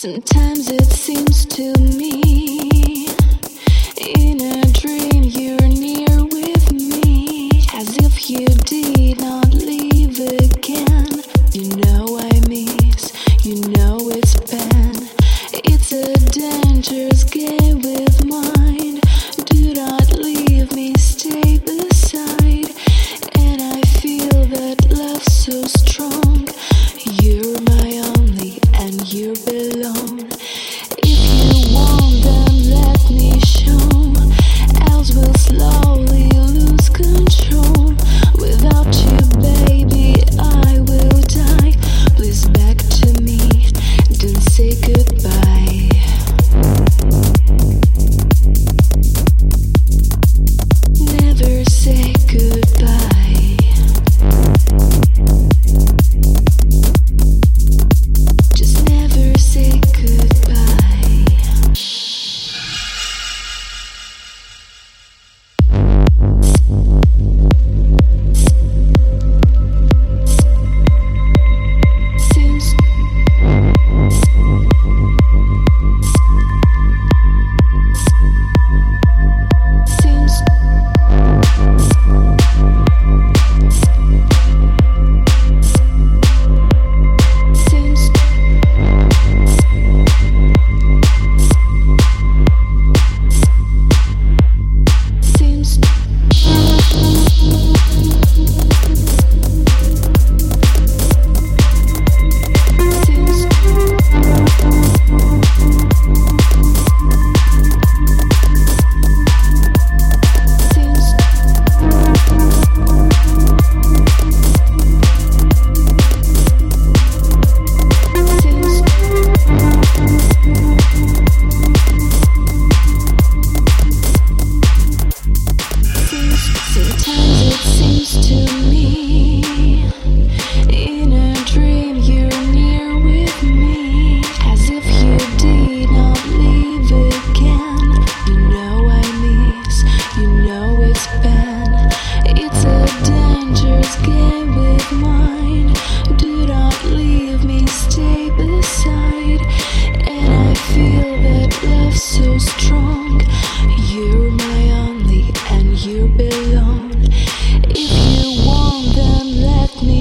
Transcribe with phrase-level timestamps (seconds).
[0.00, 3.06] Sometimes it seems to me
[4.16, 11.22] in a dream you're near with me as if you did not leave again.
[11.52, 11.99] You know.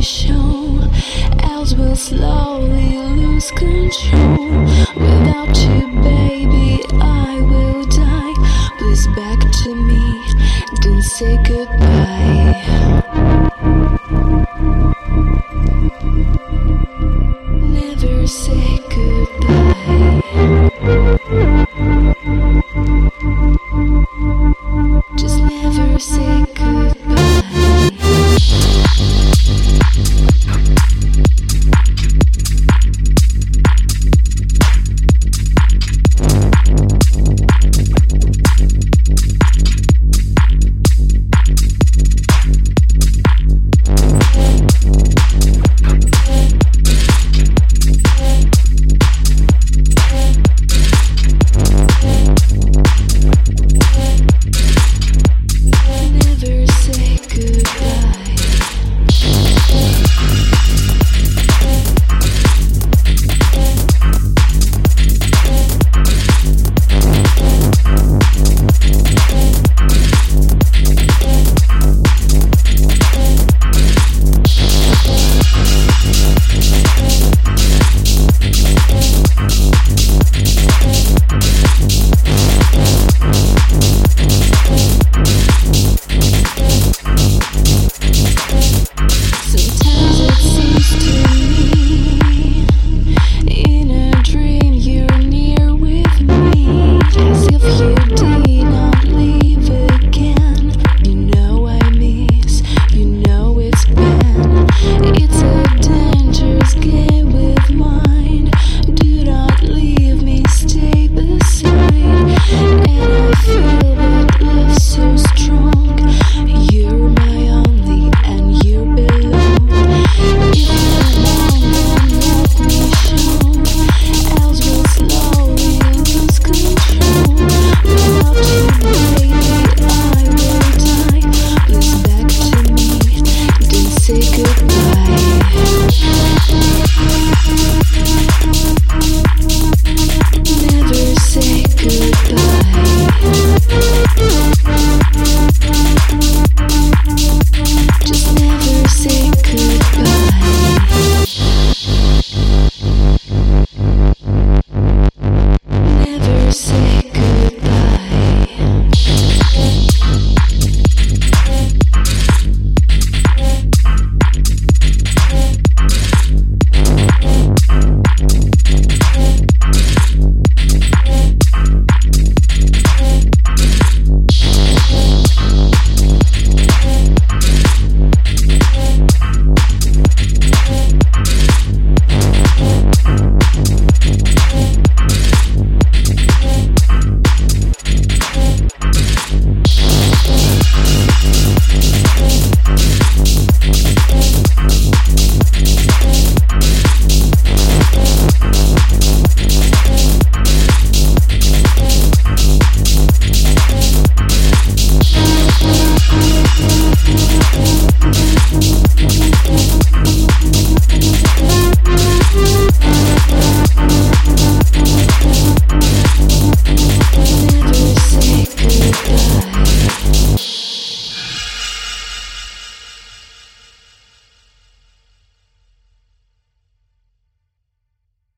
[0.00, 0.90] be shown,
[1.40, 4.64] else we'll slowly lose control.
[4.96, 8.34] Without you, baby, I will die.
[8.78, 10.22] Please back to me,
[10.80, 12.39] Don't say goodbye.